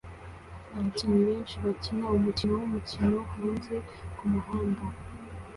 Abakinnyi 0.71 1.19
benshi 1.29 1.55
bakina 1.65 2.05
umukino 2.17 2.51
wumukino 2.55 3.17
hanze 3.33 3.75
kumuhanda 4.15 4.83